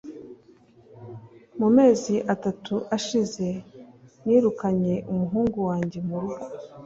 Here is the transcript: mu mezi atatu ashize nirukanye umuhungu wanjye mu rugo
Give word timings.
mu 1.59 1.67
mezi 1.77 2.13
atatu 2.33 2.75
ashize 2.97 3.47
nirukanye 4.25 4.95
umuhungu 5.11 5.57
wanjye 5.69 5.99
mu 6.07 6.15
rugo 6.21 6.45